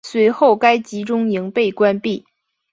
[0.03, 2.25] 随后该集中营被关闭。